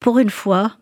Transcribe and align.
pour 0.00 0.18
une 0.18 0.30
fois, 0.30 0.76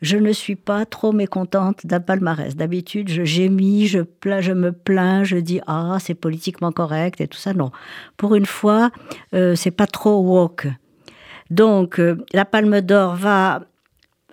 je 0.00 0.16
ne 0.16 0.32
suis 0.32 0.56
pas 0.56 0.84
trop 0.84 1.12
mécontente 1.12 1.86
d'un 1.86 2.00
palmarès. 2.00 2.56
D'habitude, 2.56 3.08
je 3.08 3.24
gémis, 3.24 3.86
je, 3.86 4.00
plains, 4.00 4.40
je 4.40 4.52
me 4.52 4.72
plains, 4.72 5.22
je 5.24 5.36
dis 5.36 5.60
ah 5.66 5.98
c'est 6.00 6.14
politiquement 6.14 6.72
correct 6.72 7.20
et 7.20 7.28
tout 7.28 7.38
ça. 7.38 7.54
Non, 7.54 7.70
pour 8.16 8.34
une 8.34 8.46
fois, 8.46 8.90
euh, 9.34 9.54
c'est 9.54 9.70
pas 9.70 9.86
trop 9.86 10.20
woke. 10.20 10.66
Donc 11.50 12.00
euh, 12.00 12.16
la 12.32 12.44
Palme 12.44 12.80
d'Or 12.80 13.14
va 13.14 13.62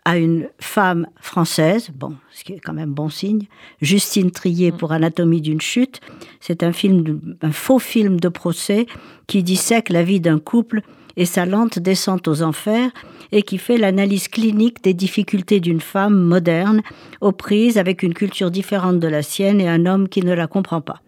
à 0.06 0.18
une 0.18 0.50
femme 0.60 1.06
française, 1.20 1.92
bon, 1.94 2.16
ce 2.32 2.44
qui 2.44 2.54
est 2.54 2.60
quand 2.60 2.74
même 2.74 2.94
bon 2.94 3.10
signe, 3.10 3.48
Justine 3.82 4.32
Trier 4.32 4.72
pour 4.72 4.92
Anatomie 4.92 5.42
d'une 5.42 5.62
chute. 5.62 6.00
C'est 6.40 6.64
un 6.64 6.72
film, 6.72 7.36
un 7.44 7.52
faux 7.52 7.78
film 7.78 8.20
de 8.20 8.30
procès 8.30 8.88
qui 9.28 9.44
dissèque 9.44 9.90
la 9.90 10.02
vie 10.02 10.20
d'un 10.20 10.40
couple 10.40 10.82
et 11.20 11.26
sa 11.26 11.46
lente 11.46 11.78
descente 11.78 12.30
aux 12.30 12.42
enfers 12.42 12.90
et 13.34 13.44
qui 13.44 13.58
fait 13.58 13.78
l'analyse 13.78 14.30
clinique 14.30 14.82
des 14.82 14.94
difficultés 14.94 15.60
d'une 15.60 15.82
femme 15.82 16.18
moderne 16.18 16.82
aux 17.20 17.34
prises 17.34 17.78
avec 17.78 18.02
une 18.04 18.14
culture 18.14 18.50
différente 18.50 19.00
de 19.00 19.08
la 19.08 19.22
sienne 19.22 19.60
et 19.60 19.68
un 19.68 19.86
homme 19.86 20.08
qui 20.08 20.24
ne 20.24 20.34
la 20.34 20.48
comprend 20.48 20.80
pas. 20.80 21.02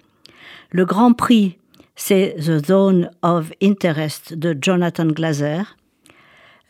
Le 0.69 0.85
grand 0.85 1.13
prix, 1.13 1.57
c'est 1.95 2.35
The 2.38 2.66
Zone 2.66 3.09
of 3.21 3.52
Interest 3.63 4.33
de 4.33 4.55
Jonathan 4.59 5.07
Glaser. 5.07 5.61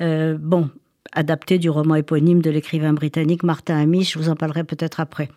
Euh, 0.02 0.38
bon, 0.40 0.70
adapté 1.12 1.58
du 1.58 1.70
roman 1.71 1.96
éponyme 1.96 2.44
de 2.44 2.52
l'écrivain 2.52 2.94
britannique 2.94 3.41
Martin 3.41 3.77
Amis, 3.77 4.04
je 4.04 4.20
vous 4.20 4.30
en 4.30 4.35
parlerai 4.35 4.63
peut-être 4.63 4.99
après. 4.99 5.30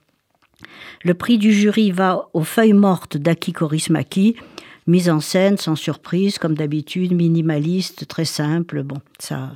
Le 1.03 1.15
prix 1.15 1.39
du 1.39 1.53
jury 1.53 1.91
va 1.91 2.29
aux 2.35 2.45
feuilles 2.45 2.75
mortes 2.75 3.17
d'Aki 3.17 3.53
Korismaki, 3.53 4.37
mise 4.87 5.11
en 5.11 5.21
scène 5.21 5.57
sans 5.57 5.77
surprise, 5.77 6.39
comme 6.39 6.55
d'habitude, 6.55 7.13
minimaliste, 7.15 8.07
très 8.07 8.25
simple. 8.25 8.83
Bon, 8.83 8.99
ça, 9.19 9.53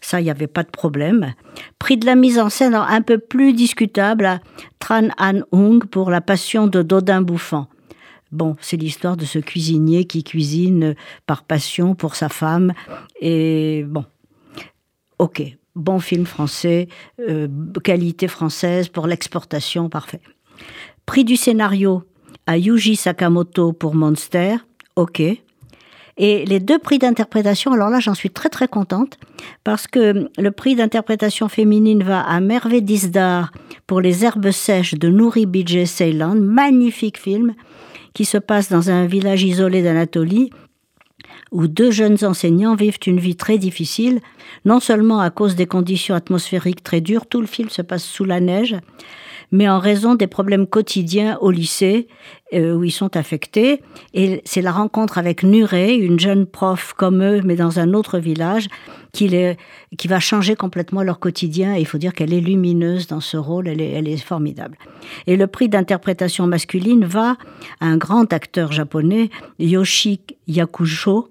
ça, 0.00 0.20
il 0.20 0.24
n'y 0.24 0.30
avait 0.30 0.46
pas 0.46 0.62
de 0.62 0.70
problème. 0.70 1.34
Prix 1.78 1.96
de 1.96 2.06
la 2.06 2.14
mise 2.14 2.38
en 2.38 2.48
scène 2.48 2.74
un 2.74 3.02
peu 3.02 3.18
plus 3.18 3.52
discutable 3.52 4.26
à 4.26 4.40
Tran 4.78 5.08
An 5.18 5.40
Hung 5.52 5.84
pour 5.84 6.10
La 6.10 6.20
Passion 6.20 6.66
de 6.66 6.82
Dodin 6.82 7.22
Bouffant. 7.22 7.68
Bon, 8.32 8.56
c'est 8.60 8.78
l'histoire 8.78 9.16
de 9.16 9.26
ce 9.26 9.38
cuisinier 9.38 10.06
qui 10.06 10.24
cuisine 10.24 10.94
par 11.26 11.44
passion 11.44 11.94
pour 11.94 12.16
sa 12.16 12.30
femme. 12.30 12.72
Et 13.20 13.84
bon, 13.86 14.06
ok, 15.18 15.42
bon 15.76 16.00
film 16.00 16.24
français, 16.24 16.88
euh, 17.20 17.46
qualité 17.84 18.28
française 18.28 18.88
pour 18.88 19.06
l'exportation, 19.06 19.90
parfait. 19.90 20.20
Prix 21.04 21.24
du 21.24 21.36
scénario 21.36 22.04
à 22.46 22.58
Yuji 22.58 22.96
Sakamoto 22.96 23.72
pour 23.72 23.94
Monster, 23.94 24.56
ok. 24.96 25.22
Et 26.18 26.44
les 26.44 26.60
deux 26.60 26.78
prix 26.78 26.98
d'interprétation, 26.98 27.72
alors 27.72 27.88
là 27.88 27.98
j'en 27.98 28.14
suis 28.14 28.30
très 28.30 28.50
très 28.50 28.68
contente, 28.68 29.18
parce 29.64 29.86
que 29.86 30.28
le 30.36 30.50
prix 30.50 30.74
d'interprétation 30.74 31.48
féminine 31.48 32.02
va 32.02 32.20
à 32.20 32.40
Merveille 32.40 32.82
Disdar 32.82 33.52
pour 33.86 34.00
Les 34.00 34.24
herbes 34.24 34.50
sèches 34.50 34.94
de 34.94 35.08
Nouri 35.08 35.46
Bijay 35.46 35.86
Ceylan, 35.86 36.34
magnifique 36.34 37.18
film 37.18 37.54
qui 38.14 38.24
se 38.26 38.36
passe 38.36 38.70
dans 38.70 38.90
un 38.90 39.06
village 39.06 39.42
isolé 39.42 39.82
d'Anatolie 39.82 40.50
où 41.50 41.68
deux 41.68 41.90
jeunes 41.90 42.24
enseignants 42.24 42.74
vivent 42.74 42.98
une 43.06 43.20
vie 43.20 43.36
très 43.36 43.58
difficile, 43.58 44.20
non 44.64 44.80
seulement 44.80 45.20
à 45.20 45.30
cause 45.30 45.54
des 45.54 45.66
conditions 45.66 46.14
atmosphériques 46.14 46.82
très 46.82 47.00
dures, 47.00 47.26
tout 47.26 47.40
le 47.40 47.46
film 47.46 47.68
se 47.68 47.82
passe 47.82 48.04
sous 48.04 48.24
la 48.24 48.40
neige, 48.40 48.76
mais 49.52 49.68
en 49.68 49.78
raison 49.78 50.14
des 50.14 50.26
problèmes 50.26 50.66
quotidiens 50.66 51.38
au 51.40 51.50
lycée 51.50 52.08
euh, 52.54 52.74
où 52.74 52.84
ils 52.84 52.90
sont 52.90 53.16
affectés. 53.16 53.82
Et 54.14 54.40
c'est 54.44 54.62
la 54.62 54.72
rencontre 54.72 55.18
avec 55.18 55.42
Nuré, 55.42 55.94
une 55.94 56.18
jeune 56.18 56.46
prof 56.46 56.94
comme 56.96 57.22
eux, 57.22 57.42
mais 57.44 57.54
dans 57.54 57.78
un 57.78 57.92
autre 57.92 58.18
village, 58.18 58.68
qui, 59.12 59.28
les, 59.28 59.58
qui 59.98 60.08
va 60.08 60.20
changer 60.20 60.56
complètement 60.56 61.02
leur 61.02 61.20
quotidien. 61.20 61.76
Et 61.76 61.80
il 61.80 61.86
faut 61.86 61.98
dire 61.98 62.14
qu'elle 62.14 62.32
est 62.32 62.40
lumineuse 62.40 63.06
dans 63.06 63.20
ce 63.20 63.36
rôle, 63.36 63.68
elle 63.68 63.82
est, 63.82 63.90
elle 63.90 64.08
est 64.08 64.16
formidable. 64.16 64.78
Et 65.26 65.36
le 65.36 65.46
prix 65.46 65.68
d'interprétation 65.68 66.46
masculine 66.46 67.04
va 67.04 67.36
à 67.80 67.86
un 67.86 67.98
grand 67.98 68.32
acteur 68.32 68.72
japonais, 68.72 69.28
Yoshi 69.58 70.20
Yakusho, 70.48 71.28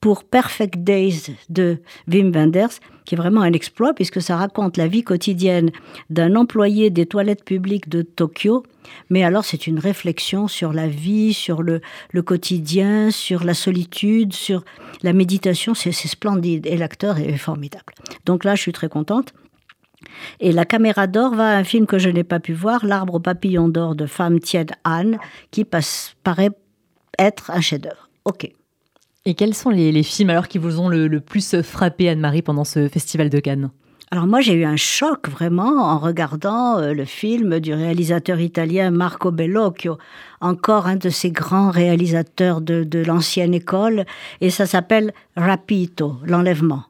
pour 0.00 0.24
Perfect 0.24 0.78
Days 0.78 1.34
de 1.48 1.78
Wim 2.06 2.30
Wenders, 2.30 2.78
qui 3.04 3.14
est 3.14 3.18
vraiment 3.18 3.42
un 3.42 3.52
exploit 3.52 3.94
puisque 3.94 4.20
ça 4.20 4.36
raconte 4.36 4.76
la 4.76 4.88
vie 4.88 5.02
quotidienne 5.02 5.70
d'un 6.10 6.36
employé 6.36 6.90
des 6.90 7.06
toilettes 7.06 7.44
publiques 7.44 7.88
de 7.88 8.02
Tokyo. 8.02 8.64
Mais 9.10 9.24
alors 9.24 9.44
c'est 9.44 9.66
une 9.66 9.78
réflexion 9.78 10.48
sur 10.48 10.72
la 10.72 10.88
vie, 10.88 11.32
sur 11.32 11.62
le, 11.62 11.80
quotidien, 12.22 13.10
sur 13.10 13.44
la 13.44 13.54
solitude, 13.54 14.32
sur 14.32 14.64
la 15.02 15.12
méditation. 15.12 15.74
C'est 15.74 15.92
splendide 15.92 16.66
et 16.66 16.76
l'acteur 16.76 17.18
est 17.18 17.36
formidable. 17.36 17.94
Donc 18.26 18.44
là, 18.44 18.54
je 18.54 18.62
suis 18.62 18.72
très 18.72 18.88
contente. 18.88 19.32
Et 20.40 20.52
la 20.52 20.64
caméra 20.64 21.06
d'or 21.06 21.34
va 21.34 21.48
à 21.48 21.56
un 21.56 21.64
film 21.64 21.86
que 21.86 21.98
je 21.98 22.10
n'ai 22.10 22.24
pas 22.24 22.40
pu 22.40 22.52
voir, 22.52 22.84
L'arbre 22.84 23.14
au 23.14 23.20
papillon 23.20 23.68
d'or 23.68 23.94
de 23.94 24.06
Femme 24.06 24.38
Tiède 24.38 24.72
Anne, 24.84 25.18
qui 25.50 25.64
passe, 25.64 26.14
paraît 26.22 26.50
être 27.18 27.50
un 27.50 27.60
chef-d'œuvre. 27.60 28.08
Ok. 28.24 28.50
Et 29.26 29.32
quels 29.32 29.54
sont 29.54 29.70
les, 29.70 30.02
films 30.02 30.28
alors 30.28 30.48
qui 30.48 30.58
vous 30.58 30.80
ont 30.80 30.90
le, 30.90 31.18
plus 31.18 31.62
frappé, 31.62 32.10
Anne-Marie, 32.10 32.42
pendant 32.42 32.64
ce 32.64 32.88
festival 32.88 33.30
de 33.30 33.40
Cannes? 33.40 33.70
Alors 34.10 34.26
moi 34.26 34.42
j'ai 34.42 34.52
eu 34.52 34.64
un 34.64 34.76
choc 34.76 35.28
vraiment 35.28 35.82
en 35.82 35.98
regardant 35.98 36.78
euh, 36.78 36.92
le 36.92 37.06
film 37.06 37.58
du 37.58 37.72
réalisateur 37.72 38.38
italien 38.38 38.90
Marco 38.90 39.32
Bellocchio, 39.32 39.96
encore 40.42 40.86
un 40.86 40.96
de 40.96 41.08
ces 41.08 41.30
grands 41.30 41.70
réalisateurs 41.70 42.60
de, 42.60 43.02
l'ancienne 43.02 43.54
école, 43.54 44.04
et 44.42 44.50
ça 44.50 44.66
s'appelle 44.66 45.14
Rapito, 45.36 46.16
l'enlèvement. 46.26 46.84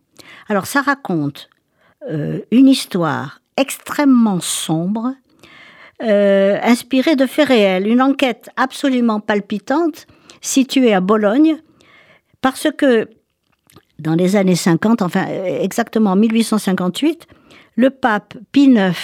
Alors 0.49 0.67
ça 0.67 0.83
raconte 0.83 1.49
euh, 2.11 2.41
une 2.51 2.69
histoire 2.69 3.41
extrêmement 3.57 4.41
sombre, 4.41 5.15
euh, 6.03 6.59
inspirée 6.63 7.15
de 7.15 7.27
faits 7.27 7.49
réels, 7.49 7.87
une 7.87 8.03
enquête 8.03 8.51
absolument 8.57 9.21
palpitante 9.21 10.09
située 10.43 10.93
à 10.93 11.01
Bologne 11.01 11.59
parce 12.45 12.69
que 12.77 13.09
dans 13.99 14.15
les 14.15 14.37
années 14.37 14.55
50, 14.55 15.01
enfin 15.01 15.25
exactement 15.47 16.11
en 16.11 16.17
1858, 16.17 17.27
le 17.75 17.89
pape 17.89 18.35
Pie 18.53 18.65
IX, 18.65 18.95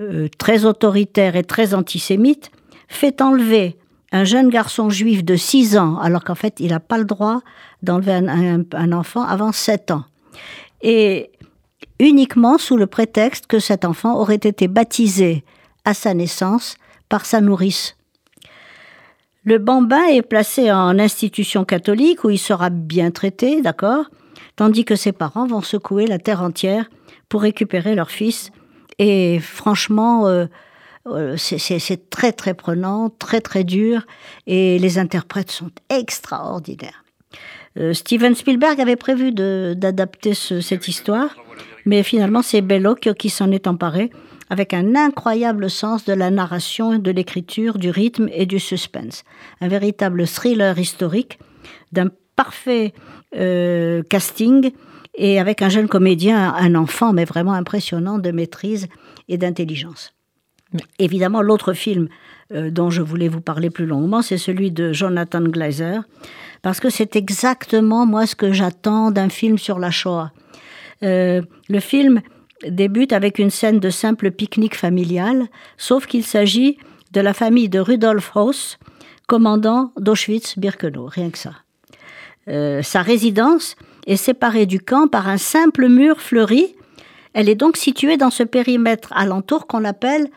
euh, 0.00 0.26
très 0.38 0.64
autoritaire 0.64 1.36
et 1.36 1.44
très 1.44 1.72
antisémite, 1.72 2.50
fait 2.88 3.22
enlever 3.22 3.78
un 4.10 4.24
jeune 4.24 4.48
garçon 4.48 4.90
juif 4.90 5.24
de 5.24 5.36
6 5.36 5.78
ans, 5.78 5.98
alors 6.00 6.24
qu'en 6.24 6.34
fait 6.34 6.58
il 6.58 6.70
n'a 6.70 6.80
pas 6.80 6.98
le 6.98 7.04
droit 7.04 7.42
d'enlever 7.84 8.14
un, 8.14 8.92
enfant 8.92 9.22
avant 9.22 9.52
7 9.52 9.92
ans. 9.92 10.06
Et 10.82 11.30
uniquement 12.00 12.58
sous 12.58 12.76
le 12.76 12.88
prétexte 12.88 13.46
que 13.46 13.60
cet 13.60 13.84
enfant 13.84 14.18
aurait 14.18 14.34
été 14.34 14.66
baptisé 14.66 15.44
à 15.84 15.94
sa 15.94 16.12
naissance 16.12 16.74
par 17.08 17.24
sa 17.24 17.40
nourrice. 17.40 17.96
Le 19.44 19.58
bambin 19.58 20.06
est 20.06 20.22
placé 20.22 20.72
en 20.72 20.98
institution 20.98 21.64
catholique 21.64 22.24
où 22.24 22.30
il 22.30 22.38
sera 22.38 22.70
bien 22.70 23.10
traité, 23.10 23.60
d'accord 23.60 24.06
Tandis 24.56 24.84
que 24.84 24.96
ses 24.96 25.12
parents 25.12 25.46
vont 25.46 25.60
secouer 25.60 26.06
la 26.06 26.18
terre 26.18 26.42
entière 26.42 26.88
pour 27.28 27.42
récupérer 27.42 27.94
leur 27.94 28.10
fils. 28.10 28.50
Et 28.98 29.40
franchement, 29.40 30.28
euh, 30.28 30.46
euh, 31.06 31.36
c'est 31.36 32.08
très 32.08 32.32
très 32.32 32.54
prenant, 32.54 33.10
très 33.10 33.40
très 33.40 33.64
dur, 33.64 34.06
et 34.46 34.78
les 34.78 34.98
interprètes 34.98 35.50
sont 35.50 35.70
extraordinaires. 35.90 37.04
Euh, 37.78 37.92
Steven 37.92 38.34
Spielberg 38.34 38.80
avait 38.80 38.96
prévu 38.96 39.32
d'adapter 39.32 40.32
cette 40.34 40.88
histoire, 40.88 41.36
mais 41.84 42.02
finalement 42.02 42.40
c'est 42.40 42.60
Belloc 42.60 43.10
qui 43.18 43.28
s'en 43.28 43.50
est 43.50 43.66
emparé 43.66 44.10
avec 44.54 44.72
un 44.72 44.94
incroyable 44.94 45.68
sens 45.68 46.04
de 46.04 46.12
la 46.12 46.30
narration, 46.30 46.96
de 47.00 47.10
l'écriture, 47.10 47.76
du 47.76 47.90
rythme 47.90 48.28
et 48.32 48.46
du 48.46 48.60
suspense. 48.60 49.24
Un 49.60 49.66
véritable 49.66 50.28
thriller 50.28 50.78
historique 50.78 51.40
d'un 51.90 52.08
parfait 52.36 52.94
euh, 53.34 54.04
casting 54.04 54.70
et 55.16 55.40
avec 55.40 55.60
un 55.60 55.68
jeune 55.68 55.88
comédien, 55.88 56.54
un 56.54 56.76
enfant, 56.76 57.12
mais 57.12 57.24
vraiment 57.24 57.54
impressionnant 57.54 58.20
de 58.20 58.30
maîtrise 58.30 58.86
et 59.26 59.38
d'intelligence. 59.38 60.14
Évidemment, 61.00 61.42
l'autre 61.42 61.72
film 61.72 62.06
euh, 62.52 62.70
dont 62.70 62.90
je 62.90 63.02
voulais 63.02 63.28
vous 63.28 63.40
parler 63.40 63.70
plus 63.70 63.86
longuement, 63.86 64.22
c'est 64.22 64.38
celui 64.38 64.70
de 64.70 64.92
Jonathan 64.92 65.42
Glazer, 65.42 66.04
parce 66.62 66.78
que 66.78 66.90
c'est 66.90 67.16
exactement 67.16 68.06
moi 68.06 68.24
ce 68.24 68.36
que 68.36 68.52
j'attends 68.52 69.10
d'un 69.10 69.30
film 69.30 69.58
sur 69.58 69.80
la 69.80 69.90
Shoah. 69.90 70.30
Euh, 71.02 71.42
le 71.68 71.80
film 71.80 72.22
débute 72.68 73.12
avec 73.12 73.38
une 73.38 73.50
scène 73.50 73.80
de 73.80 73.90
simple 73.90 74.30
pique-nique 74.30 74.76
familial, 74.76 75.46
sauf 75.76 76.06
qu'il 76.06 76.24
s'agit 76.24 76.78
de 77.12 77.20
la 77.20 77.34
famille 77.34 77.68
de 77.68 77.78
Rudolf 77.78 78.32
Hauss, 78.34 78.78
commandant 79.26 79.92
d'Auschwitz-Birkenau, 79.98 81.06
rien 81.06 81.30
que 81.30 81.38
ça. 81.38 81.52
Euh, 82.48 82.82
sa 82.82 83.02
résidence 83.02 83.76
est 84.06 84.16
séparée 84.16 84.66
du 84.66 84.80
camp 84.80 85.08
par 85.08 85.28
un 85.28 85.38
simple 85.38 85.88
mur 85.88 86.20
fleuri. 86.20 86.74
Elle 87.32 87.48
est 87.48 87.54
donc 87.54 87.76
située 87.76 88.16
dans 88.16 88.30
ce 88.30 88.42
périmètre 88.42 89.12
alentour 89.14 89.66
qu'on 89.66 89.84
appelle 89.84 90.28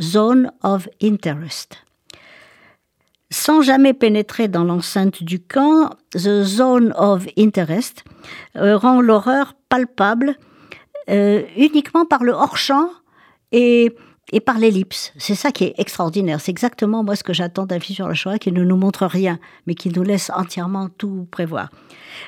Zone 0.00 0.52
of 0.62 0.88
Interest. 1.02 1.84
Sans 3.30 3.60
jamais 3.60 3.92
pénétrer 3.92 4.48
dans 4.48 4.64
l'enceinte 4.64 5.22
du 5.22 5.40
camp, 5.40 5.90
The 6.12 6.42
Zone 6.44 6.94
of 6.96 7.26
Interest 7.36 8.04
euh, 8.56 8.76
rend 8.76 9.00
l'horreur 9.02 9.54
palpable 9.68 10.36
euh, 11.08 11.42
uniquement 11.56 12.04
par 12.04 12.24
le 12.24 12.32
hors-champ 12.32 12.90
et, 13.52 13.94
et 14.32 14.40
par 14.40 14.58
l'ellipse. 14.58 15.12
C'est 15.16 15.34
ça 15.34 15.50
qui 15.50 15.64
est 15.64 15.74
extraordinaire. 15.78 16.40
C'est 16.40 16.50
exactement 16.50 17.02
moi 17.02 17.16
ce 17.16 17.24
que 17.24 17.32
j'attends 17.32 17.66
d'un 17.66 17.80
film 17.80 17.96
sur 17.96 18.08
la 18.08 18.14
Shoah 18.14 18.38
qui 18.38 18.52
ne 18.52 18.64
nous 18.64 18.76
montre 18.76 19.06
rien, 19.06 19.38
mais 19.66 19.74
qui 19.74 19.90
nous 19.90 20.02
laisse 20.02 20.30
entièrement 20.34 20.88
tout 20.98 21.26
prévoir. 21.30 21.70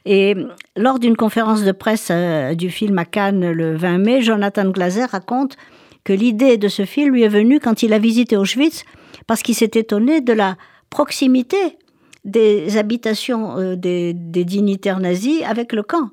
Et 0.06 0.34
lors 0.76 0.98
d'une 0.98 1.16
conférence 1.16 1.64
de 1.64 1.72
presse 1.72 2.08
euh, 2.10 2.54
du 2.54 2.70
film 2.70 2.98
à 2.98 3.04
Cannes 3.04 3.50
le 3.50 3.76
20 3.76 3.98
mai, 3.98 4.22
Jonathan 4.22 4.70
Glazer 4.70 5.08
raconte 5.10 5.56
que 6.04 6.12
l'idée 6.12 6.56
de 6.56 6.68
ce 6.68 6.84
film 6.84 7.14
lui 7.14 7.22
est 7.22 7.28
venue 7.28 7.60
quand 7.60 7.82
il 7.82 7.92
a 7.92 7.98
visité 7.98 8.36
Auschwitz, 8.36 8.84
parce 9.26 9.42
qu'il 9.42 9.54
s'est 9.54 9.72
étonné 9.74 10.20
de 10.20 10.32
la 10.32 10.56
proximité 10.88 11.78
des 12.24 12.76
habitations 12.76 13.58
euh, 13.58 13.76
des, 13.76 14.12
dignitaires 14.14 15.00
nazis 15.00 15.42
avec 15.44 15.72
le 15.72 15.82
camp. 15.82 16.10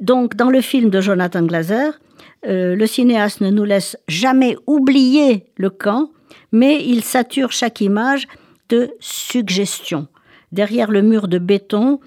Donc, 0.00 0.36
dans 0.36 0.50
le 0.50 0.60
film 0.60 0.90
de 0.90 1.00
Jonathan 1.00 1.42
Glazer, 1.42 1.98
euh, 2.46 2.76
le 2.76 2.86
cinéaste 2.86 3.40
ne 3.40 3.50
nous 3.50 3.64
laisse 3.64 3.96
jamais 4.06 4.56
oublier 4.66 5.46
le 5.56 5.70
camp, 5.70 6.10
mais 6.52 6.84
il 6.84 7.02
sature 7.02 7.52
chaque 7.52 7.80
image 7.80 8.28
de 8.68 8.92
suggestions. 9.00 10.06
Derrière 10.52 10.90
le 10.90 11.02
mur 11.02 11.26
de 11.26 11.38
béton, 11.38 11.98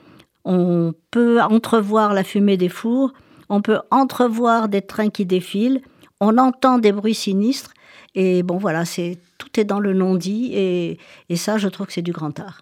on 0.46 0.94
peut 1.12 1.42
entrevoir 1.42 2.14
la 2.14 2.24
fumée 2.24 2.58
des 2.58 2.70
fours, 2.70 3.14
on 3.50 3.62
peut 3.62 3.80
entrevoir 3.92 4.70
des 4.70 4.82
trains 4.82 5.10
qui 5.10 5.26
défilent, 5.26 5.82
on 6.22 6.38
entend 6.38 6.80
des 6.80 6.92
bruits 6.92 7.16
sinistres, 7.16 7.74
et 8.14 8.44
bon 8.44 8.58
voilà, 8.58 8.86
c'est 8.86 9.18
tout 9.38 9.60
est 9.60 9.66
dans 9.66 9.80
le 9.80 9.94
non-dit, 9.94 10.52
et, 10.54 10.98
et 11.30 11.36
ça, 11.36 11.58
je 11.58 11.68
trouve 11.68 11.88
que 11.88 11.94
c'est 11.94 12.02
du 12.02 12.14
grand 12.14 12.40
art. 12.40 12.62